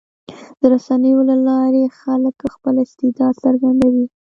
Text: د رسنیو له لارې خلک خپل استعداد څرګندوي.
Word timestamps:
د 0.59 0.61
رسنیو 0.73 1.19
له 1.29 1.35
لارې 1.47 1.83
خلک 1.99 2.35
خپل 2.55 2.75
استعداد 2.83 3.33
څرګندوي. 3.43 4.05